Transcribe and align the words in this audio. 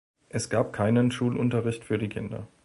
Es 0.29 0.49
gab 0.49 0.73
keinen 0.73 1.11
Schulunterricht 1.11 1.83
für 1.85 1.99
die 1.99 2.09
Kinder. 2.09 2.47